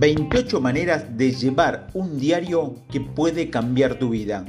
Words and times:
28 0.00 0.62
maneras 0.62 1.14
de 1.18 1.30
llevar 1.30 1.88
un 1.92 2.18
diario 2.18 2.74
que 2.90 3.02
puede 3.02 3.50
cambiar 3.50 3.98
tu 3.98 4.08
vida. 4.08 4.46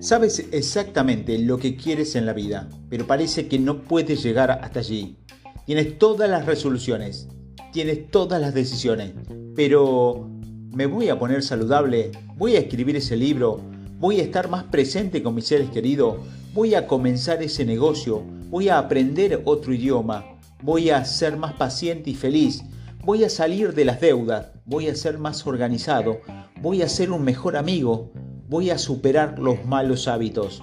Sabes 0.00 0.48
exactamente 0.50 1.38
lo 1.38 1.56
que 1.58 1.76
quieres 1.76 2.16
en 2.16 2.26
la 2.26 2.32
vida, 2.32 2.68
pero 2.88 3.06
parece 3.06 3.46
que 3.46 3.60
no 3.60 3.82
puedes 3.82 4.24
llegar 4.24 4.50
hasta 4.50 4.80
allí. 4.80 5.18
Tienes 5.66 5.98
todas 5.98 6.28
las 6.28 6.46
resoluciones, 6.46 7.28
tienes 7.72 8.10
todas 8.10 8.40
las 8.40 8.54
decisiones, 8.54 9.12
pero 9.54 10.28
¿me 10.72 10.86
voy 10.86 11.10
a 11.10 11.18
poner 11.20 11.44
saludable? 11.44 12.10
¿Voy 12.36 12.56
a 12.56 12.58
escribir 12.58 12.96
ese 12.96 13.16
libro? 13.16 13.60
¿Voy 14.00 14.18
a 14.18 14.24
estar 14.24 14.48
más 14.48 14.64
presente 14.64 15.22
con 15.22 15.36
mis 15.36 15.46
seres 15.46 15.70
queridos? 15.70 16.16
¿Voy 16.54 16.74
a 16.74 16.88
comenzar 16.88 17.40
ese 17.40 17.64
negocio? 17.64 18.24
¿Voy 18.50 18.68
a 18.68 18.78
aprender 18.78 19.42
otro 19.44 19.72
idioma? 19.72 20.24
¿Voy 20.60 20.90
a 20.90 21.04
ser 21.04 21.36
más 21.36 21.52
paciente 21.52 22.10
y 22.10 22.14
feliz? 22.14 22.64
Voy 23.04 23.24
a 23.24 23.28
salir 23.28 23.74
de 23.74 23.84
las 23.84 24.00
deudas, 24.00 24.52
voy 24.64 24.86
a 24.86 24.94
ser 24.94 25.18
más 25.18 25.44
organizado, 25.44 26.20
voy 26.60 26.82
a 26.82 26.88
ser 26.88 27.10
un 27.10 27.24
mejor 27.24 27.56
amigo, 27.56 28.12
voy 28.48 28.70
a 28.70 28.78
superar 28.78 29.40
los 29.40 29.64
malos 29.64 30.06
hábitos. 30.06 30.62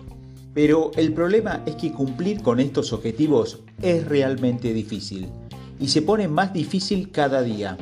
Pero 0.54 0.92
el 0.96 1.12
problema 1.14 1.62
es 1.66 1.76
que 1.76 1.92
cumplir 1.92 2.42
con 2.42 2.62
estos 2.62 2.94
objetivos 2.94 3.60
es 3.82 4.08
realmente 4.08 4.74
difícil 4.74 5.28
y 5.82 5.90
se 5.90 6.02
pone 6.02 6.30
más 6.30 6.54
difícil 6.54 7.12
cada 7.12 7.42
día. 7.42 7.78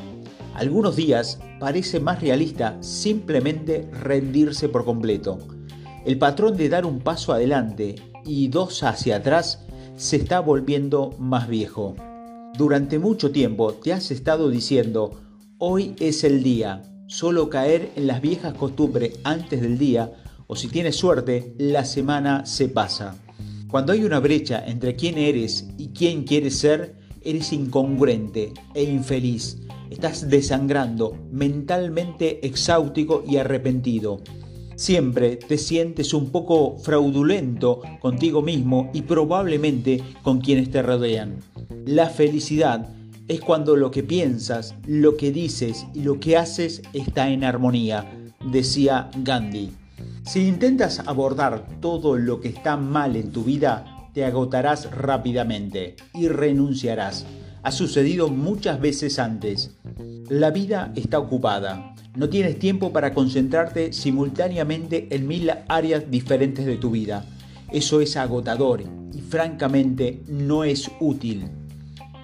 Algunos 0.56 0.96
días 0.96 1.40
parece 1.60 2.00
más 2.00 2.20
realista 2.20 2.78
simplemente 2.82 3.88
rendirse 3.92 4.70
por 4.70 4.86
completo. 4.86 5.38
El 6.04 6.18
patrón 6.18 6.58
de 6.58 6.70
dar 6.70 6.88
un 6.88 6.98
paso 7.02 7.32
adelante 7.32 7.94
y 8.26 8.48
dos 8.48 8.82
hacia 8.82 9.18
atrás 9.18 9.64
se 9.98 10.16
está 10.16 10.40
volviendo 10.40 11.14
más 11.20 11.48
viejo. 11.48 11.96
Durante 12.58 12.98
mucho 12.98 13.30
tiempo 13.30 13.74
te 13.74 13.94
has 13.94 14.10
estado 14.10 14.50
diciendo, 14.50 15.22
hoy 15.60 15.94
es 16.00 16.24
el 16.24 16.42
día, 16.42 16.82
solo 17.06 17.52
caer 17.52 17.92
en 17.96 18.08
las 18.08 18.20
viejas 18.20 18.56
costumbres 18.56 19.20
antes 19.24 19.62
del 19.62 19.78
día, 19.78 20.12
o 20.48 20.56
si 20.56 20.68
tienes 20.68 20.96
suerte, 20.96 21.54
la 21.60 21.86
semana 21.86 22.48
se 22.48 22.68
pasa. 22.68 23.16
Cuando 23.70 23.94
hay 23.94 24.04
una 24.04 24.20
brecha 24.20 24.64
entre 24.66 24.96
quién 24.96 25.20
eres 25.20 25.68
y 25.78 25.90
quién 25.90 26.24
quieres 26.24 26.58
ser, 26.58 26.96
eres 27.22 27.54
incongruente 27.54 28.54
e 28.74 28.84
infeliz. 28.84 29.60
Estás 29.92 30.28
desangrando, 30.28 31.16
mentalmente 31.32 32.44
exáutico 32.44 33.24
y 33.28 33.38
arrepentido. 33.38 34.22
Siempre 34.78 35.38
te 35.38 35.58
sientes 35.58 36.14
un 36.14 36.30
poco 36.30 36.78
fraudulento 36.78 37.82
contigo 38.00 38.44
mismo 38.44 38.92
y 38.94 39.02
probablemente 39.02 40.04
con 40.22 40.40
quienes 40.40 40.70
te 40.70 40.84
rodean. 40.84 41.40
La 41.88 42.12
felicidad 42.12 42.88
es 43.28 43.42
cuando 43.42 43.76
lo 43.76 43.90
que 43.90 44.04
piensas, 44.04 44.76
lo 44.86 45.18
que 45.18 45.32
dices 45.32 45.88
y 45.96 46.02
lo 46.02 46.20
que 46.20 46.38
haces 46.38 46.84
está 46.94 47.32
en 47.32 47.44
armonía, 47.44 48.06
decía 48.52 49.10
Gandhi. 49.24 49.72
Si 50.24 50.48
intentas 50.48 51.00
abordar 51.08 51.66
todo 51.82 52.16
lo 52.16 52.40
que 52.40 52.50
está 52.50 52.78
mal 52.78 53.16
en 53.16 53.32
tu 53.32 53.44
vida, 53.44 54.10
te 54.14 54.26
agotarás 54.26 54.92
rápidamente 54.92 55.96
y 56.14 56.28
renunciarás. 56.28 57.26
Ha 57.64 57.72
sucedido 57.72 58.30
muchas 58.30 58.80
veces 58.80 59.18
antes. 59.18 59.76
La 60.30 60.52
vida 60.52 60.94
está 60.96 61.18
ocupada. 61.18 61.96
No 62.18 62.30
tienes 62.30 62.58
tiempo 62.58 62.92
para 62.92 63.14
concentrarte 63.14 63.94
simultáneamente 63.94 65.08
en 65.12 65.28
mil 65.28 65.52
áreas 65.68 66.10
diferentes 66.10 66.66
de 66.66 66.76
tu 66.78 66.90
vida. 66.90 67.24
Eso 67.72 68.02
es 68.02 68.18
agotador 68.18 68.82
y 69.14 69.22
francamente 69.22 70.24
no 70.28 70.64
es 70.64 70.90
útil. 71.00 71.48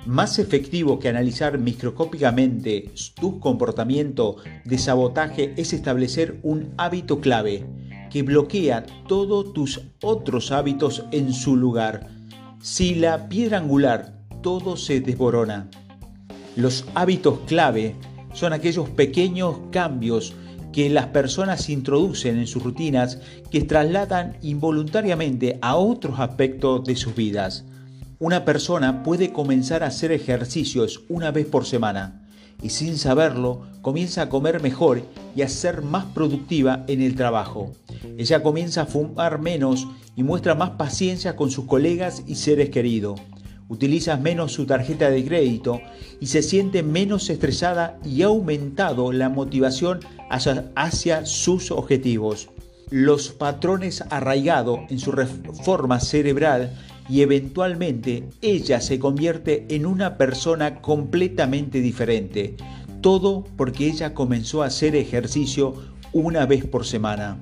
Más 0.08 0.40
efectivo 0.40 0.98
que 0.98 1.10
analizar 1.10 1.60
microscópicamente 1.60 2.90
tu 3.22 3.40
comportamiento 3.40 4.38
de 4.66 4.80
sabotaje 4.80 5.54
es 5.58 5.74
establecer 5.74 6.40
un 6.42 6.74
hábito 6.78 7.22
clave 7.22 7.64
que 8.10 8.24
bloquea 8.24 8.88
todos 9.08 9.54
tus 9.54 9.80
otros 10.02 10.52
hábitos 10.52 11.06
en 11.12 11.32
su 11.34 11.56
lugar. 11.56 12.08
Si 12.64 12.96
la 12.96 13.30
piedra 13.30 13.60
angular 13.60 14.18
todo 14.42 14.76
se 14.76 15.02
desborona. 15.02 15.70
Los 16.56 16.84
hábitos 16.96 17.42
clave 17.46 17.96
son 18.34 18.54
aquellos 18.54 18.90
pequeños 18.90 19.58
cambios 19.72 20.34
que 20.74 20.90
las 20.90 21.08
personas 21.08 21.70
introducen 21.70 22.38
en 22.40 22.48
sus 22.48 22.64
rutinas 22.64 23.20
que 23.52 23.62
trasladan 23.62 24.38
involuntariamente 24.42 25.60
a 25.62 25.76
otros 25.76 26.20
aspectos 26.20 26.84
de 26.84 26.96
sus 26.96 27.16
vidas. 27.16 27.64
Una 28.20 28.44
persona 28.44 29.04
puede 29.04 29.32
comenzar 29.32 29.84
a 29.84 29.88
hacer 29.88 30.12
ejercicios 30.12 31.04
una 31.10 31.32
vez 31.32 31.46
por 31.46 31.66
semana 31.66 32.24
y 32.62 32.70
sin 32.70 32.98
saberlo 32.98 33.62
comienza 33.82 34.24
a 34.24 34.30
comer 34.30 34.62
mejor 34.62 35.04
y 35.36 35.42
a 35.42 35.50
ser 35.50 35.82
más 35.82 36.06
productiva 36.06 36.86
en 36.88 37.02
el 37.02 37.16
trabajo. 37.16 37.74
Ella 38.18 38.42
comienza 38.42 38.84
a 38.84 38.86
fumar 38.86 39.40
menos 39.40 39.88
y 40.16 40.24
muestra 40.24 40.56
más 40.56 40.72
paciencia 40.72 41.36
con 41.36 41.52
sus 41.52 41.66
colegas 41.66 42.24
y 42.26 42.36
seres 42.36 42.70
queridos. 42.70 43.20
Utiliza 43.68 44.18
menos 44.18 44.52
su 44.52 44.66
tarjeta 44.66 45.10
de 45.10 45.24
crédito 45.26 45.82
y 46.20 46.28
se 46.28 46.44
siente 46.44 46.84
menos 46.84 47.30
estresada 47.30 47.98
y 48.06 48.22
ha 48.22 48.28
aumentado 48.28 49.12
la 49.12 49.30
motivación 49.30 50.00
hacia, 50.30 50.72
hacia 50.76 51.26
sus 51.26 51.72
objetivos. 51.72 52.50
Los 52.90 53.30
patrones 53.30 54.04
arraigados 54.10 54.80
en 54.90 55.00
su 55.00 55.12
reforma 55.12 56.00
cerebral 56.00 56.74
y 57.10 57.22
eventualmente 57.22 58.30
ella 58.42 58.82
se 58.82 59.00
convierte 59.00 59.66
en 59.70 59.86
una 59.86 60.18
persona 60.18 60.82
completamente 60.82 61.82
diferente. 61.82 62.56
Todo 63.02 63.44
porque 63.58 63.88
ella 63.88 64.14
comenzó 64.14 64.64
a 64.64 64.68
hacer 64.68 64.96
ejercicio 64.96 65.76
una 66.14 66.46
vez 66.46 66.66
por 66.66 66.86
semana. 66.86 67.40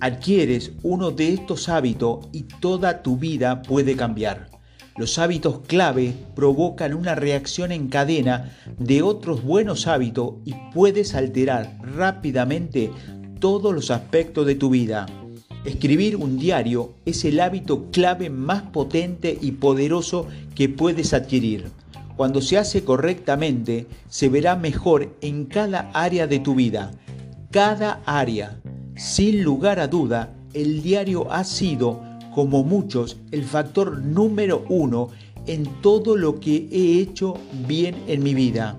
Adquieres 0.00 0.72
uno 0.82 1.10
de 1.10 1.32
estos 1.32 1.68
hábitos 1.68 2.28
y 2.32 2.42
toda 2.42 3.02
tu 3.02 3.16
vida 3.16 3.62
puede 3.62 3.96
cambiar. 3.96 4.53
Los 4.96 5.18
hábitos 5.18 5.60
clave 5.66 6.14
provocan 6.36 6.94
una 6.94 7.16
reacción 7.16 7.72
en 7.72 7.88
cadena 7.88 8.52
de 8.78 9.02
otros 9.02 9.42
buenos 9.42 9.88
hábitos 9.88 10.34
y 10.44 10.54
puedes 10.72 11.16
alterar 11.16 11.76
rápidamente 11.82 12.92
todos 13.40 13.74
los 13.74 13.90
aspectos 13.90 14.46
de 14.46 14.54
tu 14.54 14.70
vida. 14.70 15.06
Escribir 15.64 16.14
un 16.14 16.38
diario 16.38 16.94
es 17.06 17.24
el 17.24 17.40
hábito 17.40 17.90
clave 17.90 18.30
más 18.30 18.62
potente 18.62 19.36
y 19.40 19.52
poderoso 19.52 20.28
que 20.54 20.68
puedes 20.68 21.12
adquirir. 21.12 21.70
Cuando 22.16 22.40
se 22.40 22.58
hace 22.58 22.84
correctamente, 22.84 23.88
se 24.08 24.28
verá 24.28 24.54
mejor 24.54 25.16
en 25.20 25.46
cada 25.46 25.90
área 25.92 26.28
de 26.28 26.38
tu 26.38 26.54
vida. 26.54 26.92
Cada 27.50 28.00
área. 28.06 28.60
Sin 28.94 29.42
lugar 29.42 29.80
a 29.80 29.88
duda, 29.88 30.34
el 30.52 30.82
diario 30.82 31.32
ha 31.32 31.42
sido, 31.42 32.00
como 32.34 32.64
muchos, 32.64 33.16
el 33.30 33.44
factor 33.44 34.02
número 34.02 34.64
uno 34.68 35.10
en 35.46 35.64
todo 35.82 36.16
lo 36.16 36.40
que 36.40 36.68
he 36.70 37.00
hecho 37.00 37.34
bien 37.66 37.96
en 38.08 38.22
mi 38.22 38.34
vida. 38.34 38.76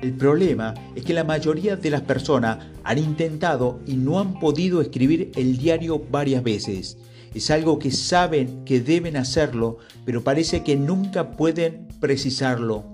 El 0.00 0.12
problema 0.14 0.74
es 0.94 1.04
que 1.04 1.12
la 1.12 1.24
mayoría 1.24 1.76
de 1.76 1.90
las 1.90 2.02
personas 2.02 2.58
han 2.84 2.98
intentado 2.98 3.80
y 3.86 3.94
no 3.94 4.20
han 4.20 4.38
podido 4.38 4.80
escribir 4.80 5.32
el 5.34 5.58
diario 5.58 6.02
varias 6.10 6.42
veces. 6.42 6.98
Es 7.34 7.50
algo 7.50 7.78
que 7.78 7.90
saben 7.90 8.64
que 8.64 8.80
deben 8.80 9.16
hacerlo, 9.16 9.78
pero 10.04 10.22
parece 10.22 10.62
que 10.62 10.76
nunca 10.76 11.32
pueden 11.32 11.88
precisarlo. 12.00 12.84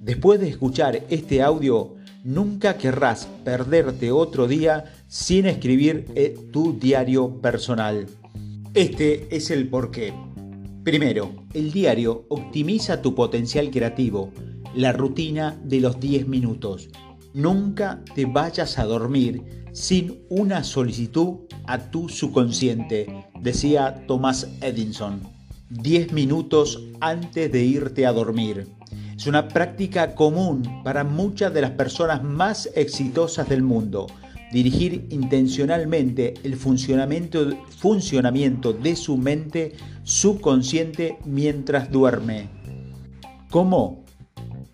Después 0.00 0.38
de 0.38 0.48
escuchar 0.48 1.02
este 1.08 1.42
audio, 1.42 1.96
nunca 2.22 2.76
querrás 2.76 3.26
perderte 3.42 4.12
otro 4.12 4.46
día 4.46 4.84
sin 5.08 5.46
escribir 5.46 6.06
eh, 6.14 6.36
tu 6.52 6.78
diario 6.78 7.40
personal. 7.40 8.06
Este 8.74 9.28
es 9.30 9.52
el 9.52 9.68
porqué. 9.68 10.12
Primero, 10.82 11.46
el 11.54 11.70
diario 11.70 12.26
optimiza 12.28 13.00
tu 13.00 13.14
potencial 13.14 13.70
creativo 13.70 14.32
la 14.74 14.90
rutina 14.90 15.56
de 15.62 15.78
los 15.78 16.00
10 16.00 16.26
minutos. 16.26 16.88
Nunca 17.34 18.02
te 18.16 18.24
vayas 18.26 18.80
a 18.80 18.84
dormir 18.84 19.64
sin 19.72 20.24
una 20.28 20.64
solicitud 20.64 21.46
a 21.68 21.88
tu 21.92 22.08
subconsciente, 22.08 23.06
decía 23.40 24.04
Thomas 24.08 24.48
Edison. 24.60 25.20
10 25.70 26.12
minutos 26.12 26.82
antes 27.00 27.52
de 27.52 27.62
irte 27.62 28.06
a 28.06 28.12
dormir. 28.12 28.66
Es 29.16 29.28
una 29.28 29.46
práctica 29.46 30.16
común 30.16 30.82
para 30.82 31.04
muchas 31.04 31.54
de 31.54 31.60
las 31.60 31.70
personas 31.70 32.24
más 32.24 32.68
exitosas 32.74 33.48
del 33.48 33.62
mundo. 33.62 34.08
Dirigir 34.54 35.08
intencionalmente 35.10 36.34
el 36.44 36.54
funcionamiento, 36.54 37.44
funcionamiento 37.76 38.72
de 38.72 38.94
su 38.94 39.16
mente 39.16 39.72
subconsciente 40.04 41.18
mientras 41.24 41.90
duerme. 41.90 42.50
¿Cómo? 43.50 44.04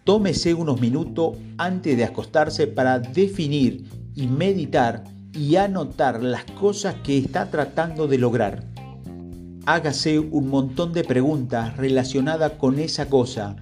Tómese 0.04 0.52
unos 0.52 0.82
minutos 0.82 1.38
antes 1.56 1.96
de 1.96 2.04
acostarse 2.04 2.66
para 2.66 2.98
definir 2.98 3.86
y 4.14 4.26
meditar 4.26 5.04
y 5.32 5.56
anotar 5.56 6.22
las 6.22 6.44
cosas 6.44 6.96
que 6.96 7.16
está 7.16 7.50
tratando 7.50 8.06
de 8.06 8.18
lograr. 8.18 8.62
Hágase 9.64 10.18
un 10.18 10.48
montón 10.48 10.92
de 10.92 11.04
preguntas 11.04 11.78
relacionadas 11.78 12.52
con 12.52 12.78
esa 12.78 13.08
cosa 13.08 13.56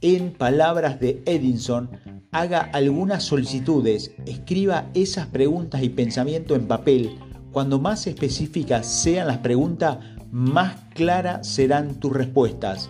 En 0.00 0.30
palabras 0.32 1.00
de 1.00 1.22
Edinson, 1.26 1.90
haga 2.32 2.60
algunas 2.72 3.24
solicitudes, 3.24 4.12
escriba 4.26 4.90
esas 4.94 5.26
preguntas 5.26 5.82
y 5.82 5.88
pensamientos 5.88 6.58
en 6.58 6.66
papel. 6.66 7.18
Cuando 7.52 7.80
más 7.80 8.06
específicas 8.06 8.86
sean 8.86 9.26
las 9.26 9.38
preguntas, 9.38 9.98
más 10.30 10.76
claras 10.94 11.46
serán 11.46 11.96
tus 11.96 12.12
respuestas. 12.12 12.88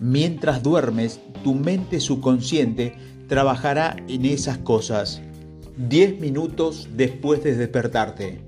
Mientras 0.00 0.62
duermes, 0.62 1.20
tu 1.42 1.54
mente 1.54 1.98
subconsciente 1.98 2.94
trabajará 3.28 3.96
en 4.08 4.24
esas 4.26 4.58
cosas. 4.58 5.20
10 5.76 6.20
minutos 6.20 6.88
después 6.94 7.42
de 7.42 7.56
despertarte. 7.56 8.44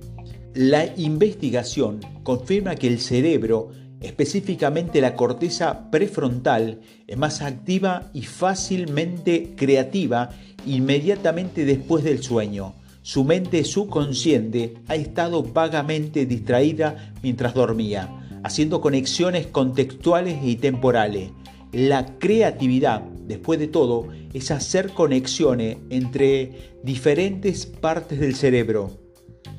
La 0.54 0.86
investigación 0.96 2.00
confirma 2.22 2.76
que 2.76 2.86
el 2.86 3.00
cerebro, 3.00 3.70
específicamente 4.04 5.00
la 5.00 5.16
corteza 5.16 5.90
prefrontal, 5.90 6.80
es 7.06 7.16
más 7.16 7.42
activa 7.42 8.10
y 8.12 8.22
fácilmente 8.22 9.54
creativa 9.56 10.30
inmediatamente 10.66 11.64
después 11.64 12.04
del 12.04 12.22
sueño. 12.22 12.74
Su 13.02 13.24
mente 13.24 13.64
subconsciente 13.64 14.74
ha 14.88 14.94
estado 14.94 15.42
vagamente 15.42 16.26
distraída 16.26 17.12
mientras 17.22 17.54
dormía, 17.54 18.40
haciendo 18.42 18.80
conexiones 18.80 19.46
contextuales 19.46 20.38
y 20.42 20.56
temporales. 20.56 21.30
La 21.72 22.18
creatividad, 22.18 23.02
después 23.26 23.58
de 23.58 23.68
todo, 23.68 24.08
es 24.32 24.50
hacer 24.50 24.90
conexiones 24.90 25.78
entre 25.90 26.72
diferentes 26.82 27.66
partes 27.66 28.20
del 28.20 28.34
cerebro. 28.34 29.00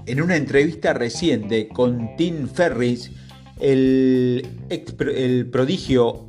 En 0.06 0.21
una 0.21 0.38
entrevista 0.38 0.94
reciente 0.94 1.68
con 1.68 2.15
Tim 2.15 2.48
Ferris, 2.48 3.12
el, 3.59 5.49
prodigio 5.51 6.25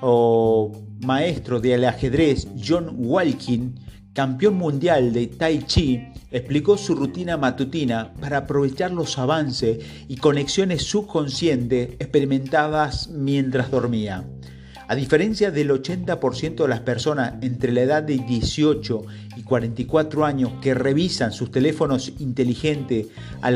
o 0.00 0.72
maestro 1.00 1.60
del 1.60 1.84
ajedrez 1.84 2.48
John 2.62 2.94
Walkin, 2.96 3.74
campeón 4.12 4.54
mundial 4.54 5.12
de 5.12 5.26
Tai 5.26 5.64
Chi, 5.66 6.02
explicó 6.30 6.78
su 6.78 6.94
rutina 6.94 7.36
matutina 7.36 8.14
para 8.20 8.38
aprovechar 8.38 8.90
los 8.92 9.18
avances 9.18 9.78
y 10.08 10.16
conexiones 10.16 10.82
subconscientes 10.82 11.90
experimentadas 11.98 13.08
mientras 13.08 13.70
dormía. 13.70 14.24
A 14.88 14.94
diferencia 14.94 15.50
del 15.50 15.70
80% 15.70 16.56
de 16.56 16.68
las 16.68 16.80
personas 16.80 17.34
entre 17.42 17.72
la 17.72 17.82
edad 17.82 18.02
de 18.02 18.18
18 18.18 19.02
y 19.36 19.42
44 19.42 20.24
años 20.24 20.52
que 20.60 20.74
revisan 20.74 21.32
sus 21.32 21.50
teléfonos 21.50 22.12
inteligentes 22.18 23.06
a, 23.40 23.50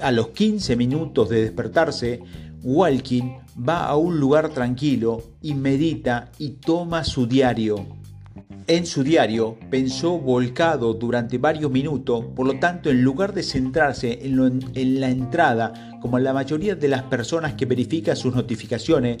a 0.00 0.12
los 0.12 0.28
15 0.28 0.76
minutos 0.76 1.28
de 1.28 1.42
despertarse, 1.42 2.20
Walking 2.62 3.38
va 3.56 3.86
a 3.86 3.96
un 3.96 4.20
lugar 4.20 4.50
tranquilo 4.50 5.22
y 5.40 5.54
medita 5.54 6.30
y 6.38 6.50
toma 6.50 7.04
su 7.04 7.26
diario. 7.26 7.86
En 8.66 8.86
su 8.86 9.02
diario 9.02 9.56
pensó 9.70 10.18
volcado 10.18 10.94
durante 10.94 11.38
varios 11.38 11.70
minutos, 11.70 12.26
por 12.36 12.46
lo 12.46 12.58
tanto 12.58 12.90
en 12.90 13.02
lugar 13.02 13.32
de 13.32 13.42
centrarse 13.42 14.20
en, 14.22 15.00
la 15.00 15.10
entrada, 15.10 15.98
como 16.00 16.18
la 16.18 16.32
mayoría 16.32 16.76
de 16.76 16.88
las 16.88 17.02
personas 17.04 17.54
que 17.54 17.66
verifican 17.66 18.16
sus 18.16 18.34
notificaciones, 18.34 19.18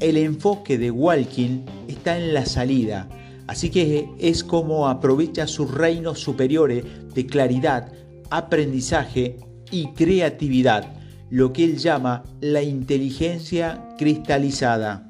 el 0.00 0.16
enfoque 0.16 0.78
de 0.78 0.90
Walking 0.90 1.66
está 1.86 2.18
en 2.18 2.34
la 2.34 2.46
salida, 2.46 3.08
así 3.46 3.70
que 3.70 4.08
es 4.18 4.42
como 4.42 4.88
aprovecha 4.88 5.46
sus 5.46 5.70
reinos 5.70 6.18
superiores 6.18 6.84
de 7.14 7.26
claridad, 7.26 7.92
aprendizaje 8.30 9.36
y 9.70 9.88
creatividad, 9.88 10.99
lo 11.30 11.52
que 11.52 11.64
él 11.64 11.78
llama 11.78 12.24
la 12.40 12.62
inteligencia 12.62 13.88
cristalizada. 13.98 15.08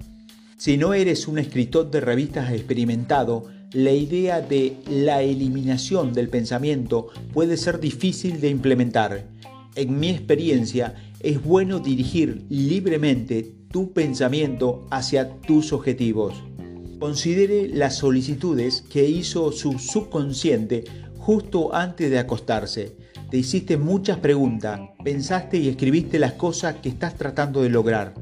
Si 0.56 0.76
no 0.76 0.92
eres 0.92 1.26
un 1.26 1.38
escritor 1.38 1.90
de 1.90 2.00
revistas 2.00 2.52
experimentado, 2.52 3.48
la 3.72 3.92
idea 3.92 4.40
de 4.40 4.76
la 4.88 5.22
eliminación 5.22 6.12
del 6.12 6.28
pensamiento 6.28 7.08
puede 7.32 7.56
ser 7.56 7.80
difícil 7.80 8.40
de 8.40 8.50
implementar. 8.50 9.26
En 9.76 9.98
mi 9.98 10.10
experiencia, 10.10 10.94
es 11.20 11.42
bueno 11.42 11.78
dirigir 11.78 12.44
libremente 12.48 13.54
tu 13.70 13.92
pensamiento 13.92 14.86
hacia 14.90 15.30
tus 15.40 15.72
objetivos. 15.72 16.34
Considere 16.98 17.68
las 17.68 17.96
solicitudes 17.96 18.82
que 18.82 19.08
hizo 19.08 19.52
su 19.52 19.78
subconsciente 19.78 20.84
justo 21.16 21.74
antes 21.74 22.10
de 22.10 22.18
acostarse. 22.18 22.96
Te 23.30 23.38
hiciste 23.38 23.76
muchas 23.76 24.18
preguntas, 24.18 24.80
pensaste 25.04 25.56
y 25.56 25.68
escribiste 25.68 26.18
las 26.18 26.32
cosas 26.32 26.76
que 26.82 26.88
estás 26.88 27.14
tratando 27.14 27.62
de 27.62 27.68
lograr. 27.68 28.12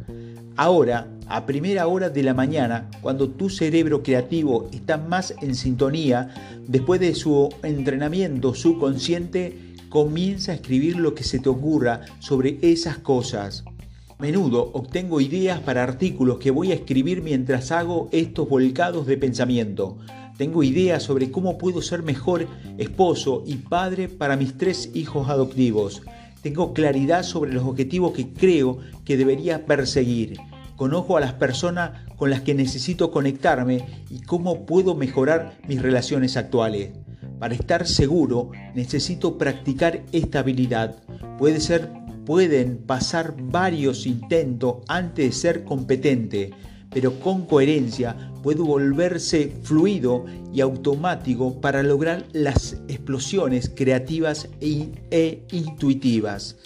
Ahora, 0.54 1.08
a 1.28 1.46
primera 1.46 1.86
hora 1.86 2.10
de 2.10 2.22
la 2.22 2.34
mañana, 2.34 2.90
cuando 3.00 3.30
tu 3.30 3.48
cerebro 3.48 4.02
creativo 4.02 4.68
está 4.70 4.98
más 4.98 5.34
en 5.40 5.54
sintonía, 5.54 6.34
después 6.66 7.00
de 7.00 7.14
su 7.14 7.48
entrenamiento 7.62 8.54
subconsciente, 8.54 9.56
comienza 9.88 10.52
a 10.52 10.56
escribir 10.56 10.96
lo 10.96 11.14
que 11.14 11.24
se 11.24 11.38
te 11.38 11.48
ocurra 11.48 12.02
sobre 12.18 12.58
esas 12.60 12.98
cosas. 12.98 13.64
Menudo 14.18 14.72
obtengo 14.74 15.22
ideas 15.22 15.60
para 15.60 15.84
artículos 15.84 16.36
que 16.36 16.50
voy 16.50 16.72
a 16.72 16.74
escribir 16.74 17.22
mientras 17.22 17.72
hago 17.72 18.10
estos 18.12 18.46
volcados 18.46 19.06
de 19.06 19.16
pensamiento. 19.16 19.96
Tengo 20.38 20.62
ideas 20.62 21.02
sobre 21.02 21.32
cómo 21.32 21.58
puedo 21.58 21.82
ser 21.82 22.04
mejor 22.04 22.46
esposo 22.78 23.42
y 23.44 23.56
padre 23.56 24.08
para 24.08 24.36
mis 24.36 24.56
tres 24.56 24.88
hijos 24.94 25.28
adoptivos. 25.28 26.00
Tengo 26.42 26.72
claridad 26.72 27.24
sobre 27.24 27.52
los 27.52 27.64
objetivos 27.64 28.12
que 28.12 28.28
creo 28.28 28.78
que 29.04 29.16
debería 29.16 29.66
perseguir. 29.66 30.38
Conozco 30.76 31.16
a 31.16 31.20
las 31.20 31.32
personas 31.32 32.06
con 32.16 32.30
las 32.30 32.42
que 32.42 32.54
necesito 32.54 33.10
conectarme 33.10 33.84
y 34.10 34.20
cómo 34.20 34.64
puedo 34.64 34.94
mejorar 34.94 35.58
mis 35.66 35.82
relaciones 35.82 36.36
actuales. 36.36 36.92
Para 37.40 37.54
estar 37.54 37.88
seguro 37.88 38.52
necesito 38.76 39.38
practicar 39.38 40.04
esta 40.12 40.38
habilidad. 40.38 41.02
Puede 41.36 41.58
ser 41.58 41.90
pueden 42.24 42.76
pasar 42.76 43.34
varios 43.40 44.06
intentos 44.06 44.84
antes 44.86 45.26
de 45.26 45.32
ser 45.32 45.64
competente, 45.64 46.50
pero 46.90 47.18
con 47.20 47.46
coherencia 47.46 48.30
puede 48.48 48.62
volverse 48.62 49.52
fluido 49.62 50.24
y 50.54 50.62
automático 50.62 51.60
para 51.60 51.82
lograr 51.82 52.24
las 52.32 52.78
explosiones 52.88 53.70
creativas 53.74 54.48
e, 54.62 54.88
e 55.10 55.42
intuitivas. 55.52 56.56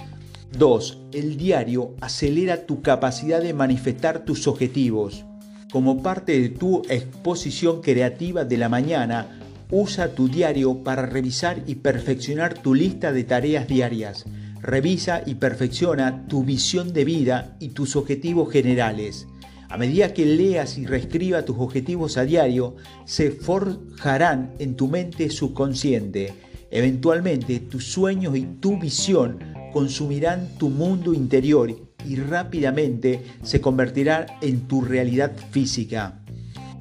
2. 0.56 0.98
El 1.10 1.36
diario 1.36 1.96
acelera 2.00 2.66
tu 2.66 2.82
capacidad 2.82 3.42
de 3.42 3.52
manifestar 3.52 4.24
tus 4.24 4.46
objetivos. 4.46 5.24
Como 5.72 6.04
parte 6.04 6.40
de 6.40 6.50
tu 6.50 6.82
exposición 6.88 7.82
creativa 7.82 8.44
de 8.44 8.58
la 8.58 8.68
mañana, 8.68 9.40
usa 9.72 10.14
tu 10.14 10.28
diario 10.28 10.84
para 10.84 11.06
revisar 11.06 11.64
y 11.66 11.74
perfeccionar 11.74 12.62
tu 12.62 12.76
lista 12.76 13.10
de 13.10 13.24
tareas 13.24 13.66
diarias. 13.66 14.24
Revisa 14.60 15.24
y 15.26 15.34
perfecciona 15.34 16.28
tu 16.28 16.44
visión 16.44 16.92
de 16.92 17.04
vida 17.04 17.56
y 17.58 17.70
tus 17.70 17.96
objetivos 17.96 18.52
generales. 18.52 19.26
A 19.72 19.78
medida 19.78 20.12
que 20.12 20.26
leas 20.26 20.76
y 20.76 20.84
reescriba 20.84 21.46
tus 21.46 21.56
objetivos 21.58 22.18
a 22.18 22.26
diario, 22.26 22.76
se 23.06 23.30
forjarán 23.30 24.52
en 24.58 24.76
tu 24.76 24.86
mente 24.86 25.30
subconsciente. 25.30 26.34
Eventualmente 26.70 27.58
tus 27.58 27.86
sueños 27.86 28.36
y 28.36 28.42
tu 28.42 28.78
visión 28.78 29.38
consumirán 29.72 30.58
tu 30.58 30.68
mundo 30.68 31.14
interior 31.14 31.74
y 32.06 32.16
rápidamente 32.16 33.22
se 33.42 33.62
convertirán 33.62 34.26
en 34.42 34.68
tu 34.68 34.82
realidad 34.82 35.32
física. 35.52 36.22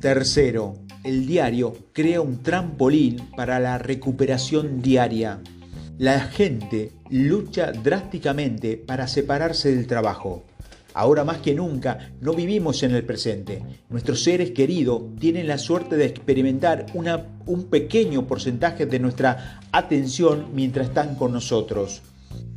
Tercero, 0.01 0.75
el 1.05 1.25
diario 1.25 1.77
crea 1.93 2.19
un 2.19 2.43
trampolín 2.43 3.21
para 3.37 3.61
la 3.61 3.77
recuperación 3.77 4.81
diaria. 4.81 5.39
La 5.97 6.19
gente 6.19 6.91
lucha 7.09 7.71
drásticamente 7.71 8.75
para 8.75 9.07
separarse 9.07 9.73
del 9.73 9.87
trabajo. 9.87 10.43
Ahora 10.93 11.23
más 11.23 11.37
que 11.37 11.55
nunca 11.55 12.11
no 12.19 12.33
vivimos 12.33 12.83
en 12.83 12.91
el 12.95 13.05
presente. 13.05 13.63
Nuestros 13.89 14.23
seres 14.23 14.51
queridos 14.51 15.03
tienen 15.19 15.47
la 15.47 15.57
suerte 15.57 15.95
de 15.95 16.05
experimentar 16.05 16.87
un 16.93 17.63
pequeño 17.65 18.27
porcentaje 18.27 18.85
de 18.85 18.99
nuestra 18.99 19.61
atención 19.71 20.47
mientras 20.53 20.87
están 20.87 21.15
con 21.15 21.31
nosotros. 21.31 22.01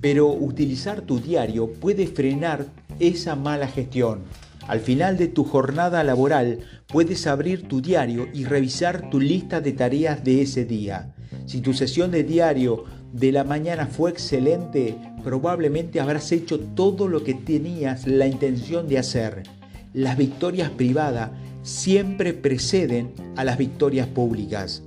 Pero 0.00 0.28
utilizar 0.28 1.02
tu 1.02 1.20
diario 1.20 1.72
puede 1.72 2.06
frenar 2.06 2.66
esa 2.98 3.36
mala 3.36 3.68
gestión. 3.68 4.22
Al 4.66 4.80
final 4.80 5.16
de 5.18 5.28
tu 5.28 5.44
jornada 5.44 6.02
laboral 6.04 6.60
puedes 6.88 7.26
abrir 7.26 7.68
tu 7.68 7.80
diario 7.80 8.28
y 8.32 8.44
revisar 8.44 9.10
tu 9.10 9.20
lista 9.20 9.60
de 9.60 9.72
tareas 9.72 10.24
de 10.24 10.42
ese 10.42 10.64
día. 10.64 11.14
Si 11.46 11.60
tu 11.60 11.74
sesión 11.74 12.10
de 12.10 12.24
diario 12.24 12.84
de 13.14 13.30
la 13.30 13.44
mañana 13.44 13.86
fue 13.86 14.10
excelente, 14.10 14.98
probablemente 15.22 16.00
habrás 16.00 16.32
hecho 16.32 16.58
todo 16.58 17.06
lo 17.06 17.22
que 17.22 17.34
tenías 17.34 18.08
la 18.08 18.26
intención 18.26 18.88
de 18.88 18.98
hacer. 18.98 19.44
Las 19.92 20.16
victorias 20.18 20.70
privadas 20.70 21.30
siempre 21.62 22.34
preceden 22.34 23.12
a 23.36 23.44
las 23.44 23.56
victorias 23.56 24.08
públicas. 24.08 24.82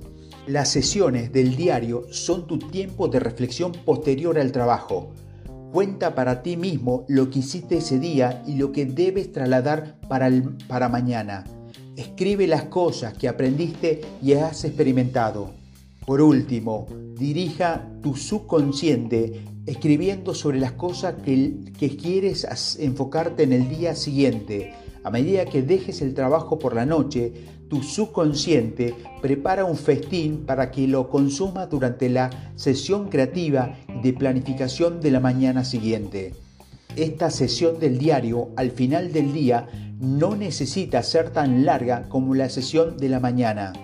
Las 0.46 0.68
sesiones 0.68 1.32
del 1.32 1.56
diario 1.56 2.04
son 2.10 2.46
tu 2.46 2.58
tiempo 2.58 3.08
de 3.08 3.18
reflexión 3.18 3.72
posterior 3.72 4.38
al 4.38 4.52
trabajo. 4.52 5.14
Cuenta 5.72 6.14
para 6.14 6.42
ti 6.42 6.58
mismo 6.58 7.06
lo 7.08 7.30
que 7.30 7.38
hiciste 7.38 7.78
ese 7.78 7.98
día 7.98 8.42
y 8.46 8.56
lo 8.56 8.72
que 8.72 8.84
debes 8.84 9.32
trasladar 9.32 9.96
para, 10.06 10.30
para 10.68 10.90
mañana. 10.90 11.44
escribe 11.96 12.46
las 12.46 12.64
cosas 12.64 13.14
que 13.14 13.26
aprendiste 13.26 14.02
y 14.22 14.34
has 14.34 14.64
experimentado. 14.66 15.57
Por 16.08 16.22
último, 16.22 16.86
dirija 17.18 17.86
tu 18.02 18.16
subconsciente 18.16 19.42
escribiendo 19.66 20.32
sobre 20.32 20.58
las 20.58 20.72
cosas 20.72 21.16
que, 21.22 21.68
quieres 22.00 22.46
enfocarte 22.80 23.42
en 23.42 23.52
el 23.52 23.68
día 23.68 23.94
siguiente. 23.94 24.72
A 25.04 25.10
medida 25.10 25.44
que 25.44 25.60
dejes 25.60 26.00
el 26.00 26.14
trabajo 26.14 26.58
por 26.58 26.74
la 26.74 26.86
noche, 26.86 27.34
tu 27.68 27.82
subconsciente 27.82 28.94
prepara 29.20 29.66
un 29.66 29.76
festín 29.76 30.46
para 30.46 30.70
que 30.70 30.88
lo 30.88 31.10
consuma 31.10 31.66
durante 31.66 32.08
la 32.08 32.52
sesión 32.56 33.10
creativa 33.10 33.76
de 34.02 34.14
planificación 34.14 35.02
de 35.02 35.10
la 35.10 35.20
mañana 35.20 35.62
siguiente. 35.62 36.32
Esta 36.96 37.30
sesión 37.30 37.78
del 37.78 37.98
diario 37.98 38.48
al 38.56 38.70
final 38.70 39.12
del 39.12 39.34
día 39.34 39.68
no 40.00 40.36
necesita 40.36 41.02
ser 41.02 41.28
tan 41.28 41.66
larga 41.66 42.08
como 42.08 42.34
la 42.34 42.48
sesión 42.48 42.96
de 42.96 43.10
la 43.10 43.20
mañana. 43.20 43.74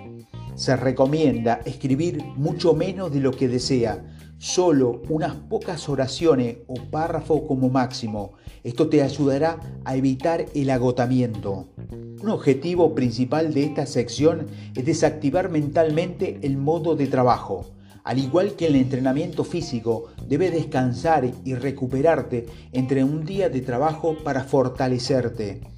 Se 0.57 0.77
recomienda 0.77 1.61
escribir 1.65 2.23
mucho 2.37 2.75
menos 2.75 3.13
de 3.13 3.19
lo 3.19 3.33
que 3.33 3.49
desea, 3.49 4.05
solo 4.39 5.03
unas 5.09 5.35
pocas 5.35 5.89
oraciones 5.89 6.59
o 6.69 6.75
párrafos 6.75 7.43
como 7.49 7.71
máximo. 7.71 8.35
Esto 8.63 8.89
te 8.89 9.03
ayudará 9.03 9.59
a 9.85 9.97
evitar 9.97 10.47
el 10.55 10.71
agotamiento. 10.71 11.71
Un 12.23 12.29
objetivo 12.29 12.95
principal 12.95 13.53
de 13.53 13.65
esta 13.65 13.85
sección 13.87 14.47
es 14.77 14.85
desactivar 14.85 15.51
mentalmente 15.51 16.39
el 16.43 16.57
modo 16.57 16.95
de 16.95 17.09
trabajo. 17.09 17.67
Al 18.05 18.19
igual 18.19 18.53
que 18.53 18.67
el 18.67 18.77
entrenamiento 18.77 19.43
físico, 19.43 20.07
debe 20.29 20.53
descansar 20.53 21.29
y 21.45 21.55
recuperarte 21.55 22.47
entre 22.71 23.03
un 23.03 23.25
día 23.25 23.49
de 23.49 23.61
trabajo 23.61 24.17
para 24.23 24.45
fortalecerte. 24.45 25.74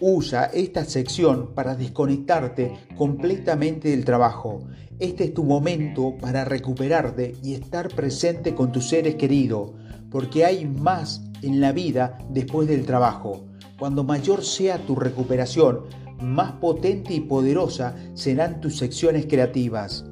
Usa 0.00 0.50
esta 0.52 0.84
sección 0.84 1.54
para 1.54 1.74
desconectarte 1.74 2.72
completamente 2.96 3.88
del 3.88 4.04
trabajo. 4.04 4.60
Este 4.98 5.24
es 5.24 5.34
tu 5.34 5.42
momento 5.42 6.16
para 6.20 6.44
recuperarte 6.44 7.34
y 7.42 7.54
estar 7.54 7.88
presente 7.88 8.54
con 8.54 8.72
tus 8.72 8.88
seres 8.88 9.14
queridos, 9.14 9.70
porque 10.10 10.44
hay 10.44 10.66
más 10.66 11.22
en 11.42 11.60
la 11.60 11.72
vida 11.72 12.18
después 12.28 12.68
del 12.68 12.84
trabajo. 12.84 13.46
Cuando 13.78 14.04
mayor 14.04 14.44
sea 14.44 14.78
tu 14.78 14.96
recuperación, 14.96 15.80
más 16.20 16.52
potente 16.52 17.14
y 17.14 17.20
poderosa 17.20 17.96
serán 18.14 18.60
tus 18.60 18.76
secciones 18.76 19.26
creativas. 19.26 20.04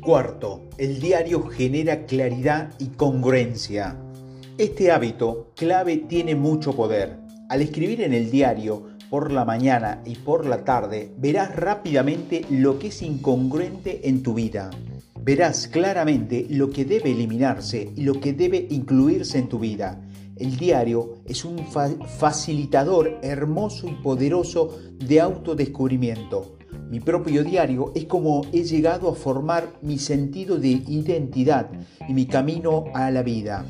Cuarto, 0.00 0.62
el 0.78 1.00
diario 1.00 1.44
genera 1.46 2.06
claridad 2.06 2.72
y 2.78 2.86
congruencia. 2.88 3.96
Este 4.58 4.92
hábito 4.92 5.52
clave 5.56 5.96
tiene 5.96 6.36
mucho 6.36 6.74
poder. 6.76 7.18
Al 7.48 7.60
escribir 7.62 8.00
en 8.00 8.14
el 8.14 8.30
diario, 8.30 8.93
por 9.14 9.30
la 9.30 9.44
mañana 9.44 10.02
y 10.04 10.16
por 10.16 10.44
la 10.44 10.64
tarde, 10.64 11.14
verás 11.18 11.54
rápidamente 11.54 12.44
lo 12.50 12.80
que 12.80 12.88
es 12.88 13.00
incongruente 13.00 14.08
en 14.08 14.24
tu 14.24 14.34
vida. 14.34 14.70
Verás 15.22 15.68
claramente 15.68 16.48
lo 16.50 16.68
que 16.68 16.84
debe 16.84 17.12
eliminarse 17.12 17.92
y 17.94 18.02
lo 18.02 18.18
que 18.18 18.32
debe 18.32 18.66
incluirse 18.70 19.38
en 19.38 19.48
tu 19.48 19.60
vida. 19.60 20.04
El 20.34 20.56
diario 20.56 21.18
es 21.26 21.44
un 21.44 21.60
facilitador 22.18 23.20
hermoso 23.22 23.86
y 23.86 23.92
poderoso 24.02 24.76
de 24.98 25.20
autodescubrimiento. 25.20 26.56
Mi 26.90 26.98
propio 26.98 27.44
diario 27.44 27.92
es 27.94 28.06
como 28.06 28.42
he 28.52 28.64
llegado 28.64 29.08
a 29.08 29.14
formar 29.14 29.74
mi 29.80 29.96
sentido 29.96 30.58
de 30.58 30.82
identidad 30.88 31.70
y 32.08 32.14
mi 32.14 32.26
camino 32.26 32.86
a 32.94 33.12
la 33.12 33.22
vida 33.22 33.64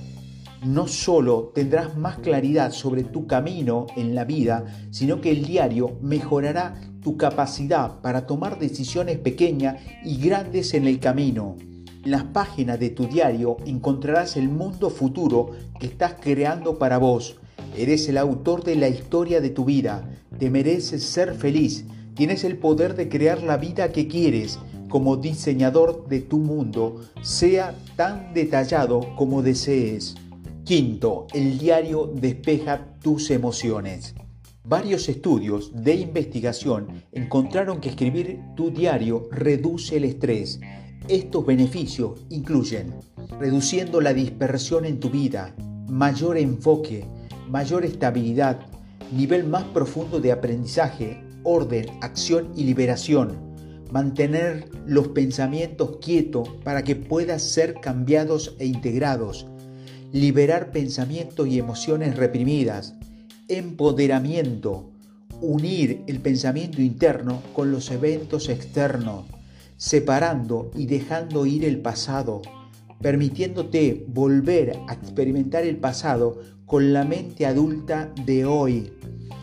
no 0.65 0.89
solo 0.89 1.53
tendrás 1.55 1.97
más 1.97 2.19
claridad 2.19 2.73
sobre 2.73 3.05
tu 3.05 3.27
camino 3.27 3.87
en 3.97 4.15
la 4.15 4.25
vida, 4.25 4.65
sino 4.91 5.21
que 5.21 5.31
el 5.31 5.45
diario 5.45 5.99
mejorará 6.01 6.81
tu 7.03 7.17
capacidad 7.17 8.01
para 8.01 8.27
tomar 8.27 8.59
decisiones 8.59 9.19
pequeñas 9.19 9.77
y 10.05 10.17
grandes 10.19 10.73
en 10.75 10.87
el 10.87 11.01
camino. 11.01 11.57
En 12.05 12.11
las 12.11 12.25
páginas 12.25 12.81
de 12.81 12.91
tu 12.91 13.07
diario 13.07 13.59
encontrarás 13.67 14.37
el 14.37 14.49
mundo 14.49 14.91
futuro 14.91 15.51
que 15.79 15.87
estás 15.87 16.15
creando 16.21 16.79
para 16.79 16.99
vos. 16.99 17.37
Eres 17.77 18.09
el 18.09 18.19
autor 18.19 18.63
de 18.65 18.77
la 18.77 18.89
historia 18.89 19.41
de 19.41 19.51
tu 19.51 19.65
vida. 19.65 20.09
Te 20.39 20.51
mereces 20.51 21.03
ser 21.03 21.35
feliz. 21.35 21.85
Tienes 22.15 22.45
el 22.45 22.59
poder 22.59 22.95
de 22.95 23.09
crear 23.09 23.43
la 23.43 23.57
vida 23.57 23.91
que 23.91 24.07
quieres. 24.07 24.59
Como 24.89 25.17
diseñador 25.17 26.07
de 26.09 26.21
tu 26.21 26.39
mundo, 26.39 27.01
sea 27.23 27.75
tan 27.97 28.33
detallado 28.33 29.01
como 29.17 29.43
desees. 29.43 30.15
Quinto, 30.65 31.27
el 31.35 31.59
diario 31.59 32.11
despeja 32.15 32.97
tus 33.03 33.31
emociones. 33.31 34.15
Varios 34.65 35.11
estudios 35.11 35.71
de 35.75 35.95
investigación 35.95 37.05
encontraron 37.13 37.83
que 37.83 37.91
escribir 37.91 38.41
tu 38.57 38.71
diario 38.71 39.29
reduce 39.31 39.99
el 39.99 40.05
estrés. 40.05 40.61
Estos 41.07 41.45
beneficios 41.45 42.25
incluyen 42.31 42.95
reduciendo 43.39 44.01
la 44.01 44.15
dispersión 44.15 44.87
en 44.87 45.01
tu 45.01 45.11
vida, 45.11 45.55
mayor 45.87 46.39
enfoque, 46.39 47.05
mayor 47.47 47.85
estabilidad, 47.85 48.61
nivel 49.13 49.45
más 49.45 49.65
profundo 49.65 50.19
de 50.19 50.33
aprendizaje, 50.33 51.23
orden, 51.43 51.85
acción 52.01 52.53
y 52.57 52.65
liberación. 52.65 53.55
Mantener 53.93 54.71
los 54.87 55.09
pensamientos 55.09 55.99
quietos 56.01 56.49
para 56.65 56.83
que 56.83 56.97
puedan 56.97 57.39
ser 57.39 57.75
cambiados 57.83 58.57
e 58.59 58.65
integrados 58.65 59.47
liberar 60.15 60.71
pensamientos 60.71 61.49
y 61.49 61.59
emociones 61.59 62.17
reprimidas, 62.17 62.95
empoderamiento, 63.49 64.93
unir 65.41 66.05
el 66.07 66.21
pensamiento 66.21 66.81
interno 66.81 67.43
con 67.53 67.73
los 67.73 67.91
eventos 67.91 68.49
externos, 68.49 69.25
separando 69.77 70.71
y 70.77 70.87
dejando 70.87 71.47
ir 71.47 71.65
el 71.65 71.81
pasado, 71.81 72.43
permitiéndote 73.01 74.05
volver 74.07 74.79
a 74.87 74.93
experimentar 74.95 75.65
el 75.65 75.79
pasado 75.79 76.39
con 76.65 76.93
la 76.93 77.03
mente 77.03 77.45
adulta 77.45 78.15
de 78.25 78.45
hoy. 78.45 78.93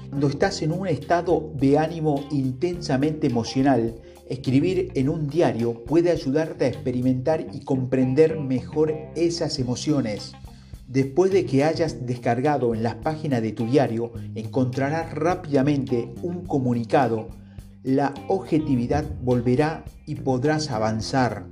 Cuando 0.09 0.29
estás 0.29 0.61
en 0.61 0.71
un 0.71 0.87
estado 0.87 1.51
de 1.55 1.79
ánimo 1.79 2.23
intensamente 2.31 3.27
emocional, 3.27 3.95
escribir 4.29 4.89
en 4.95 5.09
un 5.09 5.27
diario 5.27 5.83
puede 5.83 6.11
ayudarte 6.11 6.63
a 6.63 6.69
experimentar 6.69 7.45
y 7.51 7.59
comprender 7.65 8.39
mejor 8.39 8.95
esas 9.17 9.59
emociones. 9.59 10.31
Después 10.91 11.31
de 11.31 11.45
que 11.45 11.63
hayas 11.63 12.05
descargado 12.05 12.75
en 12.75 12.83
las 12.83 12.95
páginas 12.95 13.41
de 13.41 13.53
tu 13.53 13.65
diario, 13.65 14.11
encontrarás 14.35 15.13
rápidamente 15.13 16.13
un 16.21 16.45
comunicado. 16.45 17.29
La 17.81 18.13
objetividad 18.27 19.05
volverá 19.21 19.85
y 20.05 20.15
podrás 20.15 20.69
avanzar. 20.69 21.45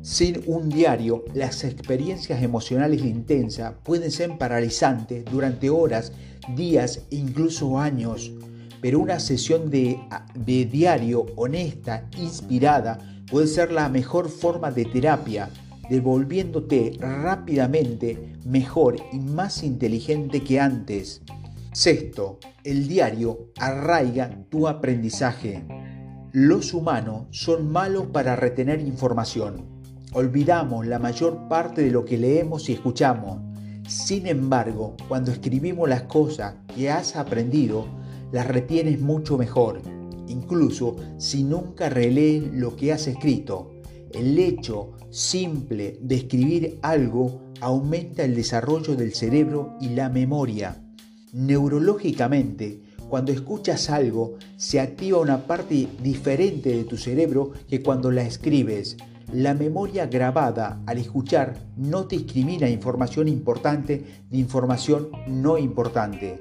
Sin 0.00 0.42
un 0.46 0.70
diario, 0.70 1.26
las 1.34 1.64
experiencias 1.64 2.42
emocionales 2.42 3.04
intensas 3.04 3.74
pueden 3.84 4.10
ser 4.10 4.38
paralizantes 4.38 5.22
durante 5.26 5.68
horas, 5.68 6.12
días 6.56 7.02
e 7.10 7.16
incluso 7.16 7.78
años. 7.78 8.32
Pero 8.80 9.00
una 9.00 9.20
sesión 9.20 9.68
de, 9.68 10.00
de 10.34 10.64
diario 10.64 11.26
honesta, 11.36 12.08
inspirada, 12.16 12.98
puede 13.30 13.48
ser 13.48 13.70
la 13.70 13.90
mejor 13.90 14.30
forma 14.30 14.70
de 14.70 14.86
terapia 14.86 15.50
devolviéndote 15.88 16.96
rápidamente 16.98 18.36
mejor 18.44 18.96
y 19.12 19.18
más 19.18 19.62
inteligente 19.62 20.42
que 20.42 20.60
antes. 20.60 21.22
Sexto, 21.72 22.38
el 22.64 22.88
diario 22.88 23.50
arraiga 23.58 24.44
tu 24.48 24.68
aprendizaje. 24.68 25.64
Los 26.32 26.74
humanos 26.74 27.26
son 27.30 27.70
malos 27.70 28.06
para 28.06 28.36
retener 28.36 28.80
información. 28.80 29.64
Olvidamos 30.12 30.86
la 30.86 30.98
mayor 30.98 31.48
parte 31.48 31.82
de 31.82 31.90
lo 31.90 32.04
que 32.04 32.18
leemos 32.18 32.68
y 32.68 32.72
escuchamos. 32.72 33.38
Sin 33.86 34.26
embargo, 34.26 34.96
cuando 35.08 35.30
escribimos 35.30 35.88
las 35.88 36.02
cosas 36.02 36.56
que 36.74 36.90
has 36.90 37.16
aprendido, 37.16 37.86
las 38.32 38.46
retienes 38.46 39.00
mucho 39.00 39.38
mejor, 39.38 39.80
incluso 40.26 40.96
si 41.16 41.44
nunca 41.44 41.88
relees 41.88 42.42
lo 42.52 42.76
que 42.76 42.92
has 42.92 43.06
escrito. 43.06 43.70
El 44.12 44.38
hecho 44.38 44.92
simple 45.10 45.98
de 46.02 46.16
escribir 46.16 46.78
algo 46.82 47.40
aumenta 47.60 48.24
el 48.24 48.34
desarrollo 48.34 48.94
del 48.96 49.14
cerebro 49.14 49.76
y 49.80 49.90
la 49.90 50.08
memoria. 50.08 50.82
Neurológicamente, 51.32 52.82
cuando 53.08 53.32
escuchas 53.32 53.90
algo, 53.90 54.34
se 54.56 54.80
activa 54.80 55.18
una 55.18 55.46
parte 55.46 55.88
diferente 56.02 56.70
de 56.70 56.84
tu 56.84 56.96
cerebro 56.96 57.52
que 57.68 57.82
cuando 57.82 58.10
la 58.10 58.22
escribes. 58.22 58.96
La 59.32 59.54
memoria 59.54 60.06
grabada 60.06 60.82
al 60.86 60.98
escuchar 60.98 61.54
no 61.76 62.04
discrimina 62.04 62.68
información 62.68 63.28
importante 63.28 64.04
de 64.30 64.38
información 64.38 65.08
no 65.26 65.58
importante. 65.58 66.38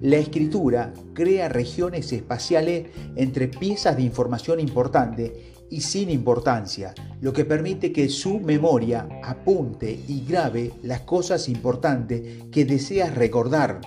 La 0.00 0.16
escritura 0.16 0.94
crea 1.12 1.50
regiones 1.50 2.12
espaciales 2.12 2.86
entre 3.16 3.48
piezas 3.48 3.96
de 3.96 4.02
información 4.02 4.58
importante 4.60 5.52
y 5.70 5.80
sin 5.80 6.10
importancia, 6.10 6.92
lo 7.20 7.32
que 7.32 7.44
permite 7.44 7.92
que 7.92 8.08
su 8.08 8.40
memoria 8.40 9.08
apunte 9.22 10.00
y 10.08 10.24
grabe 10.26 10.72
las 10.82 11.02
cosas 11.02 11.48
importantes 11.48 12.44
que 12.50 12.64
deseas 12.64 13.14
recordar. 13.14 13.80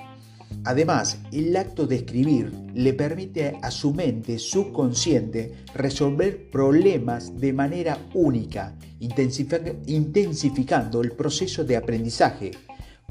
Además, 0.65 1.17
el 1.31 1.55
acto 1.57 1.87
de 1.87 1.97
escribir 1.97 2.53
le 2.73 2.93
permite 2.93 3.57
a 3.61 3.69
su 3.69 3.93
mente 3.93 4.39
subconsciente 4.39 5.53
resolver 5.75 6.49
problemas 6.49 7.37
de 7.39 7.51
manera 7.51 7.97
única, 8.13 8.73
intensificando 8.99 11.01
el 11.01 11.11
proceso 11.11 11.65
de 11.65 11.75
aprendizaje. 11.75 12.51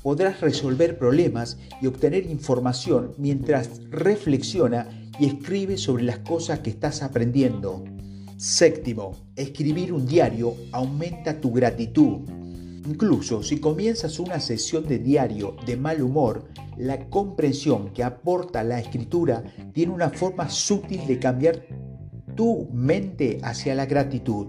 Podrás 0.03 0.41
resolver 0.41 0.99
problemas 0.99 1.59
y 1.81 1.87
obtener 1.87 2.27
información 2.27 3.13
mientras 3.19 3.83
reflexiona 3.91 4.89
y 5.19 5.27
escribe 5.27 5.77
sobre 5.77 6.05
las 6.05 6.21
cosas 6.21 6.61
que 6.61 6.71
estás 6.71 7.03
aprendiendo. 7.03 7.85
Séptimo, 8.43 9.13
escribir 9.37 9.93
un 9.93 10.05
diario 10.05 10.57
aumenta 10.73 11.41
tu 11.41 11.53
gratitud. 11.53 12.29
Incluso 12.89 13.41
si 13.41 13.61
comienzas 13.61 14.19
una 14.19 14.41
sesión 14.41 14.85
de 14.89 14.99
diario 14.99 15.55
de 15.65 15.77
mal 15.77 16.03
humor, 16.03 16.49
la 16.77 17.09
comprensión 17.09 17.93
que 17.93 18.03
aporta 18.03 18.65
la 18.65 18.81
escritura 18.81 19.45
tiene 19.73 19.93
una 19.93 20.11
forma 20.11 20.51
sutil 20.51 21.07
de 21.07 21.21
cambiar 21.21 21.65
tu 22.35 22.69
mente 22.73 23.39
hacia 23.45 23.77
la 23.77 23.87
gratitud. 23.87 24.49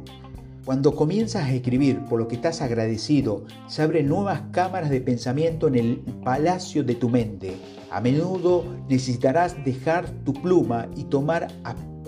Cuando 0.65 0.95
comienzas 0.95 1.43
a 1.43 1.53
escribir 1.53 2.03
por 2.05 2.17
lo 2.17 2.27
que 2.27 2.33
estás 2.33 2.63
agradecido, 2.63 3.45
se 3.67 3.83
abren 3.83 4.07
nuevas 4.07 4.41
cámaras 4.51 4.89
de 4.89 5.01
pensamiento 5.01 5.67
en 5.67 5.75
el 5.75 5.97
palacio 6.23 6.83
de 6.83 6.95
tu 6.95 7.09
mente. 7.09 7.53
A 7.91 8.01
menudo 8.01 8.65
necesitarás 8.89 9.63
dejar 9.63 10.09
tu 10.23 10.33
pluma 10.33 10.89
y 10.95 11.03
tomar 11.03 11.49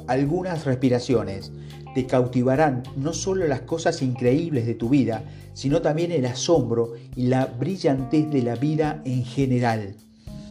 algunas 0.07 0.65
respiraciones. 0.65 1.51
Te 1.93 2.05
cautivarán 2.05 2.83
no 2.97 3.13
solo 3.13 3.47
las 3.47 3.61
cosas 3.61 4.01
increíbles 4.01 4.65
de 4.65 4.75
tu 4.75 4.89
vida, 4.89 5.23
sino 5.53 5.81
también 5.81 6.11
el 6.11 6.25
asombro 6.25 6.93
y 7.15 7.27
la 7.27 7.45
brillantez 7.45 8.29
de 8.29 8.41
la 8.41 8.55
vida 8.55 9.01
en 9.05 9.23
general. 9.23 9.95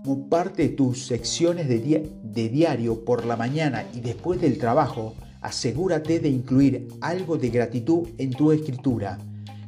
Como 0.03 0.29
parte 0.29 0.63
de 0.63 0.69
tus 0.71 1.07
secciones 1.07 1.69
de, 1.69 2.11
de 2.23 2.49
diario 2.49 3.05
por 3.05 3.27
la 3.27 3.37
mañana 3.37 3.85
y 3.95 4.01
después 4.01 4.41
del 4.41 4.59
trabajo, 4.59 5.15
asegúrate 5.41 6.21
de 6.21 6.31
incluir 6.31 6.89
algo 7.03 7.37
de 7.37 7.51
gratitud 7.51 8.09
en 8.17 8.31
tu 8.31 8.53
escritura, 8.53 9.19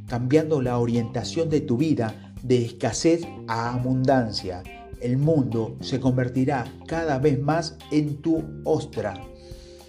cambiando 0.07 0.63
la 0.63 0.79
orientación 0.79 1.51
de 1.51 1.61
tu 1.61 1.77
vida 1.77 2.33
de 2.43 2.65
escasez 2.65 3.23
a 3.49 3.75
abundancia. 3.75 4.63
El 5.01 5.19
mundo 5.19 5.77
se 5.81 6.01
convertirá 6.01 6.65
cada 6.87 7.19
vez 7.19 7.41
más 7.41 7.77
en 7.91 8.17
tu 8.23 8.43
ostra. 8.65 9.21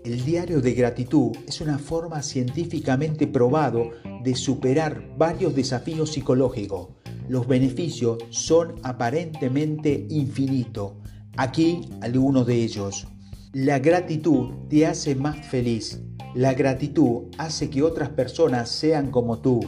El 0.08 0.24
diario 0.24 0.62
de 0.62 0.74
gratitud 0.74 1.36
es 1.50 1.60
una 1.60 1.78
forma 1.78 2.22
científicamente 2.22 3.28
probado 3.28 3.90
de 4.24 4.36
superar 4.36 5.04
varios 5.18 5.54
desafíos 5.54 6.14
psicológicos. 6.14 6.92
Los 7.28 7.46
beneficios 7.46 8.18
son 8.30 8.76
aparentemente 8.84 10.08
infinitos. 10.10 10.94
Aquí 11.36 11.90
algunos 12.00 12.48
de 12.48 12.56
ellos. 12.56 13.06
La 13.52 13.80
gratitud 13.80 14.52
te 14.70 14.86
hace 14.86 15.14
más 15.14 15.46
feliz. 15.46 16.00
La 16.34 16.54
gratitud 16.54 17.24
hace 17.38 17.70
que 17.70 17.84
otras 17.84 18.08
personas 18.08 18.70
sean 18.70 19.12
como 19.12 19.40
tú. 19.40 19.60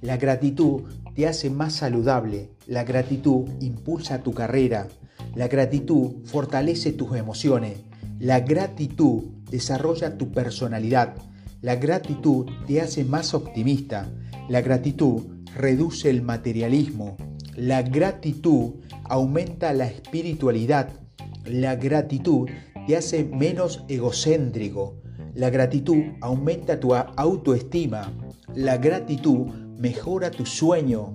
La 0.00 0.16
gratitud 0.16 0.84
te 1.14 1.26
hace 1.26 1.50
más 1.50 1.74
saludable. 1.74 2.48
La 2.66 2.84
gratitud 2.84 3.44
impulsa 3.60 4.22
tu 4.22 4.32
carrera. 4.32 4.88
La 5.34 5.48
gratitud 5.48 6.24
fortalece 6.24 6.92
tus 6.92 7.14
emociones. 7.14 7.76
La 8.18 8.40
gratitud 8.40 9.41
desarrolla 9.52 10.18
tu 10.18 10.32
personalidad. 10.32 11.14
La 11.60 11.76
gratitud 11.76 12.46
te 12.66 12.80
hace 12.80 13.04
más 13.04 13.34
optimista. 13.34 14.10
La 14.48 14.62
gratitud 14.62 15.22
reduce 15.54 16.10
el 16.10 16.22
materialismo. 16.22 17.16
La 17.54 17.82
gratitud 17.82 18.80
aumenta 19.04 19.72
la 19.74 19.86
espiritualidad. 19.86 20.88
La 21.44 21.76
gratitud 21.76 22.48
te 22.86 22.96
hace 22.96 23.24
menos 23.24 23.84
egocéntrico. 23.88 24.96
La 25.34 25.50
gratitud 25.50 26.02
aumenta 26.20 26.80
tu 26.80 26.94
autoestima. 26.94 28.10
La 28.54 28.78
gratitud 28.78 29.46
mejora 29.78 30.30
tu 30.30 30.46
sueño. 30.46 31.14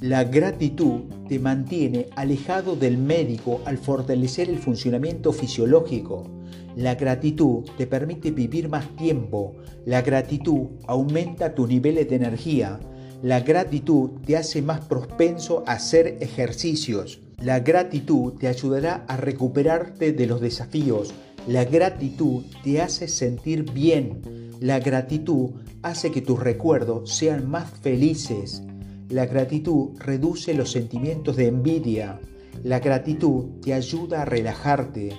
La 0.00 0.24
gratitud 0.24 1.04
te 1.28 1.38
mantiene 1.38 2.08
alejado 2.16 2.76
del 2.76 2.98
médico 2.98 3.60
al 3.64 3.78
fortalecer 3.78 4.50
el 4.50 4.58
funcionamiento 4.58 5.32
fisiológico. 5.32 6.41
La 6.76 6.94
gratitud 6.94 7.64
te 7.76 7.86
permite 7.86 8.30
vivir 8.30 8.68
más 8.68 8.96
tiempo. 8.96 9.56
La 9.84 10.00
gratitud 10.00 10.68
aumenta 10.86 11.54
tus 11.54 11.68
niveles 11.68 12.08
de 12.08 12.16
energía. 12.16 12.80
La 13.22 13.40
gratitud 13.40 14.10
te 14.24 14.36
hace 14.36 14.62
más 14.62 14.80
propenso 14.86 15.64
a 15.66 15.72
hacer 15.72 16.16
ejercicios. 16.20 17.20
La 17.42 17.60
gratitud 17.60 18.34
te 18.34 18.48
ayudará 18.48 19.04
a 19.06 19.16
recuperarte 19.16 20.12
de 20.12 20.26
los 20.26 20.40
desafíos. 20.40 21.12
La 21.46 21.64
gratitud 21.64 22.44
te 22.64 22.80
hace 22.80 23.06
sentir 23.06 23.70
bien. 23.72 24.22
La 24.60 24.78
gratitud 24.78 25.50
hace 25.82 26.10
que 26.10 26.22
tus 26.22 26.40
recuerdos 26.40 27.14
sean 27.14 27.50
más 27.50 27.70
felices. 27.80 28.62
La 29.10 29.26
gratitud 29.26 29.90
reduce 29.98 30.54
los 30.54 30.70
sentimientos 30.70 31.36
de 31.36 31.48
envidia. 31.48 32.18
La 32.62 32.80
gratitud 32.80 33.60
te 33.60 33.74
ayuda 33.74 34.22
a 34.22 34.24
relajarte. 34.24 35.10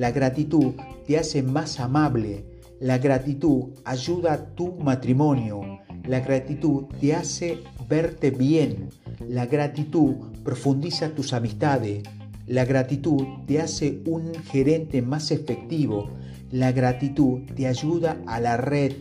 La 0.00 0.12
gratitud 0.12 0.76
te 1.06 1.18
hace 1.18 1.42
más 1.42 1.78
amable. 1.78 2.46
La 2.80 2.96
gratitud 2.96 3.64
ayuda 3.84 4.32
a 4.32 4.46
tu 4.54 4.72
matrimonio. 4.76 5.60
La 6.08 6.20
gratitud 6.20 6.84
te 6.98 7.14
hace 7.14 7.58
verte 7.86 8.30
bien. 8.30 8.88
La 9.28 9.44
gratitud 9.44 10.14
profundiza 10.42 11.14
tus 11.14 11.34
amistades. 11.34 12.02
La 12.46 12.64
gratitud 12.64 13.26
te 13.46 13.60
hace 13.60 14.00
un 14.06 14.32
gerente 14.50 15.02
más 15.02 15.30
efectivo. 15.32 16.08
La 16.50 16.72
gratitud 16.72 17.42
te 17.54 17.66
ayuda 17.66 18.22
a 18.26 18.40
la 18.40 18.56
red. 18.56 18.92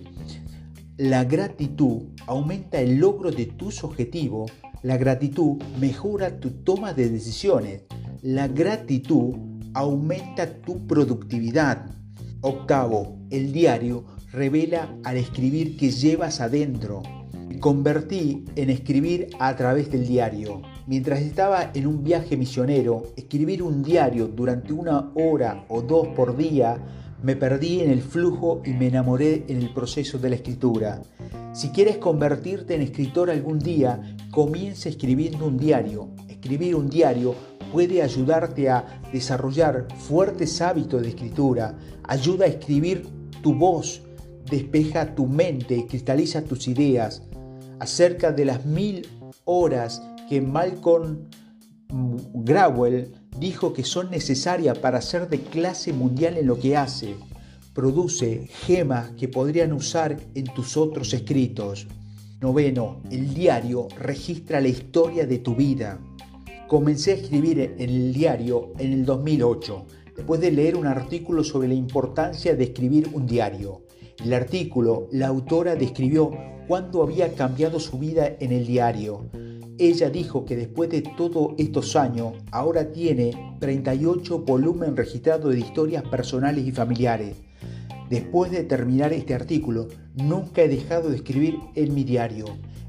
La 0.97 1.23
gratitud 1.23 2.09
aumenta 2.27 2.81
el 2.81 2.97
logro 2.97 3.31
de 3.31 3.45
tus 3.45 3.85
objetivos. 3.85 4.51
La 4.83 4.97
gratitud 4.97 5.63
mejora 5.79 6.41
tu 6.41 6.49
toma 6.49 6.91
de 6.91 7.09
decisiones. 7.09 7.83
La 8.21 8.49
gratitud 8.49 9.48
aumenta 9.79 10.61
tu 10.61 10.85
productividad. 10.85 11.85
Octavo, 12.41 13.17
el 13.29 13.51
diario 13.51 14.05
revela 14.31 14.95
al 15.03 15.17
escribir 15.17 15.77
que 15.77 15.91
llevas 15.91 16.41
adentro 16.41 17.01
convertí 17.59 18.45
en 18.55 18.69
escribir 18.69 19.29
a 19.39 19.55
través 19.55 19.91
del 19.91 20.07
diario. 20.07 20.61
Mientras 20.87 21.19
estaba 21.19 21.71
en 21.73 21.87
un 21.87 22.03
viaje 22.03 22.37
misionero, 22.37 23.03
escribir 23.15 23.61
un 23.61 23.83
diario 23.83 24.27
durante 24.27 24.73
una 24.73 25.11
hora 25.15 25.65
o 25.67 25.81
dos 25.81 26.07
por 26.09 26.35
día 26.35 26.77
me 27.21 27.35
perdí 27.35 27.81
en 27.81 27.91
el 27.91 28.01
flujo 28.01 28.61
y 28.65 28.71
me 28.71 28.87
enamoré 28.87 29.43
en 29.49 29.57
el 29.57 29.73
proceso 29.73 30.17
de 30.17 30.29
la 30.29 30.35
escritura. 30.35 31.01
Si 31.53 31.69
quieres 31.69 31.97
convertirte 31.97 32.75
en 32.75 32.81
escritor 32.81 33.29
algún 33.29 33.59
día, 33.59 34.15
comienza 34.31 34.89
escribiendo 34.89 35.45
un 35.45 35.57
diario. 35.57 36.09
Escribir 36.27 36.75
un 36.75 36.89
diario 36.89 37.35
puede 37.71 38.01
ayudarte 38.01 38.69
a 38.69 39.01
desarrollar 39.11 39.87
fuertes 39.97 40.61
hábitos 40.61 41.01
de 41.01 41.09
escritura, 41.09 41.77
ayuda 42.03 42.45
a 42.45 42.49
escribir 42.49 43.07
tu 43.41 43.53
voz, 43.53 44.01
despeja 44.49 45.15
tu 45.15 45.27
mente, 45.27 45.85
cristaliza 45.87 46.43
tus 46.43 46.67
ideas, 46.67 47.23
acerca 47.79 48.31
de 48.31 48.45
las 48.45 48.65
mil 48.65 49.07
horas 49.45 50.01
que 50.27 50.41
Malcolm 50.41 51.19
Grawell 52.33 53.13
dijo 53.39 53.73
que 53.73 53.83
son 53.83 54.11
necesarias 54.11 54.77
para 54.77 55.01
ser 55.01 55.29
de 55.29 55.39
clase 55.39 55.93
mundial 55.93 56.37
en 56.37 56.47
lo 56.47 56.59
que 56.59 56.77
hace. 56.77 57.15
Produce 57.73 58.47
gemas 58.65 59.11
que 59.11 59.27
podrían 59.27 59.71
usar 59.73 60.17
en 60.35 60.45
tus 60.45 60.75
otros 60.75 61.13
escritos. 61.13 61.87
Noveno, 62.41 63.01
el 63.11 63.33
diario 63.33 63.89
registra 63.99 64.61
la 64.61 64.69
historia 64.69 65.27
de 65.27 65.39
tu 65.39 65.55
vida. 65.55 65.99
Comencé 66.69 67.11
a 67.11 67.15
escribir 67.15 67.59
en 67.59 67.89
el 67.89 68.13
diario 68.13 68.71
en 68.79 68.93
el 68.93 69.05
2008, 69.05 69.85
después 70.15 70.39
de 70.39 70.49
leer 70.49 70.77
un 70.77 70.87
artículo 70.87 71.43
sobre 71.43 71.67
la 71.67 71.73
importancia 71.73 72.55
de 72.55 72.63
escribir 72.63 73.09
un 73.11 73.25
diario. 73.25 73.81
El 74.23 74.33
artículo, 74.33 75.09
la 75.11 75.27
autora 75.27 75.75
describió 75.75 76.31
cuándo 76.65 77.03
había 77.03 77.33
cambiado 77.33 77.77
su 77.77 77.99
vida 77.99 78.37
en 78.39 78.53
el 78.53 78.65
diario. 78.65 79.25
Ella 79.77 80.09
dijo 80.09 80.45
que 80.45 80.55
después 80.55 80.89
de 80.89 81.01
todos 81.01 81.55
estos 81.57 81.97
años, 81.97 82.35
ahora 82.51 82.93
tiene 82.93 83.57
38 83.59 84.39
volúmenes 84.45 84.95
registrados 84.95 85.53
de 85.53 85.59
historias 85.59 86.03
personales 86.03 86.65
y 86.65 86.71
familiares. 86.71 87.35
Después 88.09 88.49
de 88.49 88.63
terminar 88.63 89.13
este 89.13 89.35
artículo, 89.35 89.87
nunca 90.15 90.63
he 90.63 90.67
dejado 90.67 91.09
de 91.09 91.17
escribir 91.17 91.59
en 91.75 91.93
mi 91.93 92.03
diario. 92.03 92.45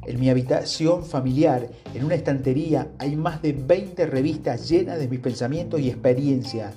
En 0.07 0.19
mi 0.19 0.31
habitación 0.31 1.05
familiar, 1.05 1.69
en 1.95 2.05
una 2.05 2.15
estantería, 2.15 2.89
hay 2.99 3.17
más 3.17 3.43
de 3.43 3.53
20 3.53 4.07
revistas 4.07 4.67
llenas 4.71 4.99
de 4.99 5.09
mis 5.09 5.21
pensamientos 5.21 5.79
y 5.81 5.91
experiencias. 5.91 6.75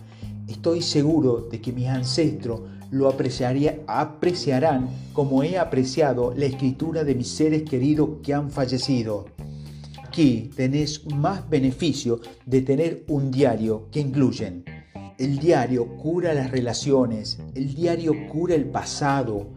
Estoy 0.49 0.81
seguro 0.81 1.47
de 1.49 1.61
que 1.61 1.71
mis 1.71 1.87
ancestros 1.87 2.61
lo 2.91 3.07
apreciarán 3.07 4.89
como 5.13 5.41
he 5.41 5.57
apreciado 5.57 6.33
la 6.35 6.45
escritura 6.45 7.05
de 7.05 7.15
mis 7.15 7.29
seres 7.29 7.63
queridos 7.63 8.09
que 8.21 8.33
han 8.33 8.51
fallecido. 8.51 9.25
Aquí 10.05 10.51
tenés 10.53 11.05
más 11.15 11.49
beneficio 11.49 12.19
de 12.45 12.61
tener 12.61 13.05
un 13.07 13.31
diario 13.31 13.87
que 13.89 14.01
incluyen 14.01 14.82
el 15.17 15.37
diario 15.37 15.95
cura 15.97 16.33
las 16.33 16.51
relaciones, 16.51 17.39
el 17.55 17.73
diario 17.73 18.13
cura 18.29 18.55
el 18.55 18.65
pasado. 18.65 19.47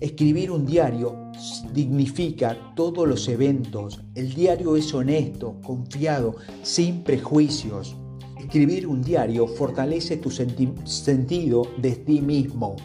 Escribir 0.00 0.50
un 0.50 0.64
diario 0.64 1.30
dignifica 1.74 2.56
todos 2.74 3.06
los 3.06 3.28
eventos. 3.28 4.00
El 4.14 4.32
diario 4.32 4.76
es 4.76 4.94
honesto, 4.94 5.56
confiado, 5.62 6.36
sin 6.62 7.02
prejuicios. 7.02 7.96
Escribir 8.38 8.86
un 8.86 9.02
diario 9.02 9.46
fortalece 9.46 10.16
tu 10.16 10.30
sentido 10.30 11.66
de 11.76 11.92
ti 11.92 12.20
mismo. 12.20 12.76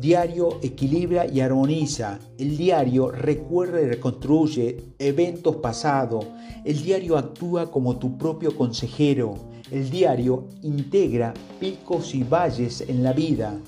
Diario 0.00 0.60
equilibra 0.62 1.26
y 1.26 1.40
armoniza. 1.40 2.20
El 2.38 2.56
diario 2.56 3.10
recuerda 3.10 3.80
y 3.82 3.86
reconstruye 3.86 4.94
eventos 4.96 5.56
pasados. 5.56 6.24
El 6.64 6.80
diario 6.84 7.18
actúa 7.18 7.68
como 7.68 7.98
tu 7.98 8.16
propio 8.16 8.56
consejero. 8.56 9.34
El 9.72 9.90
diario 9.90 10.46
integra 10.62 11.34
picos 11.58 12.14
y 12.14 12.22
valles 12.22 12.84
en 12.86 13.02
la 13.02 13.12
vida. 13.12 13.58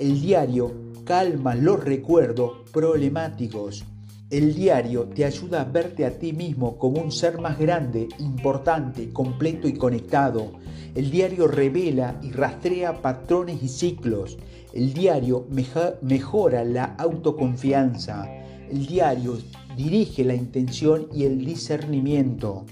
El 0.00 0.20
diario 0.20 0.72
calma 1.04 1.54
los 1.54 1.84
recuerdos 1.84 2.68
problemáticos. 2.72 3.84
El 4.28 4.56
diario 4.56 5.04
te 5.04 5.24
ayuda 5.24 5.60
a 5.60 5.64
verte 5.66 6.04
a 6.04 6.18
ti 6.18 6.32
mismo 6.32 6.78
como 6.78 7.00
un 7.00 7.12
ser 7.12 7.40
más 7.40 7.60
grande, 7.60 8.08
importante, 8.18 9.12
completo 9.12 9.68
y 9.68 9.74
conectado. 9.74 10.50
El 10.96 11.10
diario 11.10 11.46
revela 11.46 12.18
y 12.22 12.30
rastrea 12.30 13.02
patrones 13.02 13.62
y 13.62 13.68
ciclos. 13.68 14.38
El 14.72 14.94
diario 14.94 15.46
mejora 16.00 16.64
la 16.64 16.84
autoconfianza. 16.84 18.26
El 18.70 18.86
diario 18.86 19.36
dirige 19.76 20.24
la 20.24 20.34
intención 20.34 21.08
y 21.12 21.24
el 21.24 21.44
discernimiento. 21.44 22.64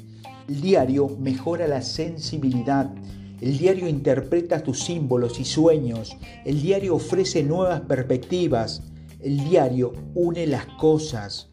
El 0.48 0.62
diario 0.62 1.10
mejora 1.20 1.68
la 1.68 1.82
sensibilidad. 1.82 2.94
El 3.42 3.58
diario 3.58 3.90
interpreta 3.90 4.62
tus 4.62 4.82
símbolos 4.82 5.38
y 5.38 5.44
sueños. 5.44 6.16
El 6.46 6.62
diario 6.62 6.94
ofrece 6.94 7.42
nuevas 7.42 7.82
perspectivas. 7.82 8.84
El 9.20 9.44
diario 9.44 9.92
une 10.14 10.46
las 10.46 10.64
cosas. 10.64 11.50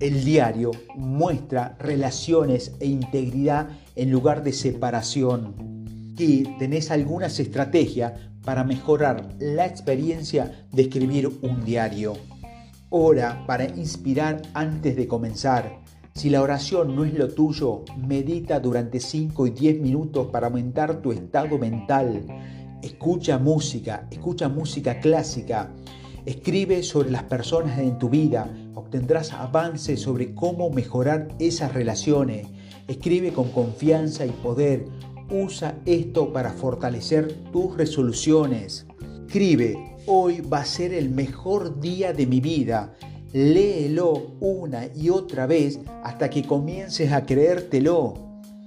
El 0.00 0.24
diario 0.24 0.70
muestra 0.96 1.76
relaciones 1.78 2.72
e 2.80 2.86
integridad 2.86 3.68
en 3.96 4.10
lugar 4.10 4.42
de 4.42 4.54
separación. 4.54 5.75
Aquí 6.16 6.44
tenés 6.58 6.90
algunas 6.90 7.38
estrategias 7.40 8.14
para 8.42 8.64
mejorar 8.64 9.34
la 9.38 9.66
experiencia 9.66 10.66
de 10.72 10.80
escribir 10.84 11.28
un 11.42 11.62
diario. 11.62 12.14
Hora 12.88 13.44
para 13.46 13.66
inspirar 13.66 14.40
antes 14.54 14.96
de 14.96 15.06
comenzar. 15.06 15.78
Si 16.14 16.30
la 16.30 16.40
oración 16.40 16.96
no 16.96 17.04
es 17.04 17.12
lo 17.12 17.28
tuyo, 17.28 17.84
medita 17.98 18.60
durante 18.60 18.98
5 18.98 19.46
y 19.46 19.50
10 19.50 19.82
minutos 19.82 20.28
para 20.28 20.46
aumentar 20.46 21.02
tu 21.02 21.12
estado 21.12 21.58
mental. 21.58 22.24
Escucha 22.80 23.36
música, 23.36 24.08
escucha 24.10 24.48
música 24.48 25.00
clásica. 25.00 25.70
Escribe 26.24 26.82
sobre 26.82 27.10
las 27.10 27.24
personas 27.24 27.78
en 27.78 27.98
tu 27.98 28.08
vida, 28.08 28.48
obtendrás 28.74 29.34
avances 29.34 30.00
sobre 30.00 30.34
cómo 30.34 30.70
mejorar 30.70 31.28
esas 31.38 31.74
relaciones. 31.74 32.46
Escribe 32.88 33.34
con 33.34 33.50
confianza 33.50 34.24
y 34.24 34.30
poder. 34.30 34.86
Usa 35.30 35.78
esto 35.86 36.32
para 36.32 36.52
fortalecer 36.52 37.32
tus 37.52 37.76
resoluciones. 37.76 38.86
Escribe, 39.26 39.96
hoy 40.06 40.40
va 40.40 40.60
a 40.60 40.64
ser 40.64 40.94
el 40.94 41.10
mejor 41.10 41.80
día 41.80 42.12
de 42.12 42.26
mi 42.26 42.40
vida 42.40 42.94
léelo 43.36 44.36
una 44.40 44.86
y 44.94 45.10
otra 45.10 45.46
vez 45.46 45.78
hasta 46.02 46.30
que 46.30 46.42
comiences 46.42 47.12
a 47.12 47.26
creértelo. 47.26 48.14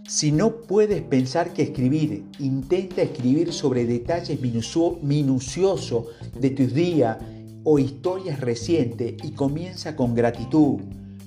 Si 0.08 0.32
no 0.32 0.62
puedes 0.62 1.02
pensar 1.02 1.54
que 1.54 1.64
escribir, 1.64 2.26
intenta 2.38 3.02
escribir 3.02 3.52
sobre 3.52 3.86
detalles 3.86 4.40
minuciosos 4.42 6.06
de 6.40 6.50
tus 6.52 6.74
días 6.74 7.18
o 7.64 7.80
historias 7.80 8.40
recientes 8.40 9.16
y 9.24 9.32
comienza 9.32 9.96
con 9.96 10.14
gratitud. 10.14 10.82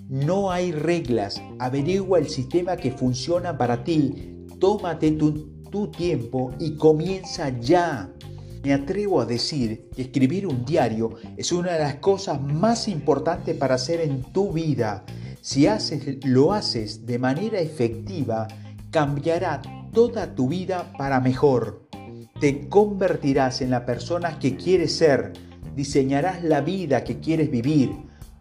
No 0.08 0.52
hay 0.52 0.70
reglas, 0.70 1.42
averigua 1.58 2.20
el 2.20 2.28
sistema 2.28 2.76
que 2.76 2.92
funciona 2.92 3.58
para 3.58 3.82
ti, 3.82 4.31
tómate 4.62 5.10
tu, 5.10 5.90
tiempo 5.90 6.52
y 6.60 6.76
comienza 6.76 7.48
ya. 7.58 8.12
Me 8.62 8.72
atrevo 8.72 9.20
a 9.20 9.26
decir 9.26 9.88
que 9.96 10.02
escribir 10.02 10.46
un 10.46 10.64
diario 10.64 11.14
es 11.36 11.50
una 11.50 11.72
de 11.72 11.80
las 11.80 11.96
cosas 11.96 12.40
más 12.40 12.86
importantes 12.86 13.56
para 13.56 13.74
hacer 13.74 14.00
en 14.00 14.22
tu 14.22 14.52
vida. 14.52 15.04
Si 15.40 15.66
haces, 15.66 16.24
lo 16.24 16.52
haces 16.52 17.04
de 17.06 17.18
manera 17.18 17.58
efectiva, 17.58 18.46
cambiará 18.92 19.62
toda 19.92 20.32
tu 20.32 20.46
vida 20.46 20.92
para 20.96 21.18
mejor. 21.18 21.88
Te 22.38 22.68
convertirás 22.68 23.62
en 23.62 23.70
la 23.70 23.84
persona 23.84 24.38
que 24.38 24.54
quieres 24.54 24.94
ser, 24.94 25.32
diseñarás 25.74 26.44
la 26.44 26.60
vida 26.60 27.02
que 27.02 27.18
quieres 27.18 27.50
vivir. 27.50 27.90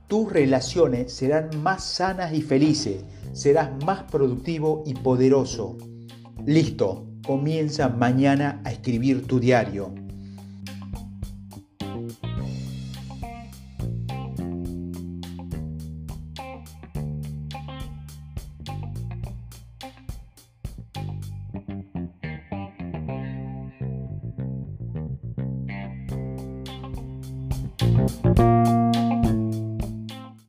Tus 0.06 0.32
relaciones 0.32 1.14
serán 1.14 1.50
más 1.64 1.84
sanas 1.84 2.32
y 2.32 2.44
felices, 2.44 3.04
serás 3.34 3.72
más 3.86 4.04
productivo 4.04 4.84
y 4.86 4.94
poderoso. 4.94 5.78
Listo, 6.45 7.06
comienza 7.23 7.88
mañana 7.88 8.62
a 8.65 8.71
escribir 8.71 9.27
tu 9.27 9.39
diario. 9.39 9.93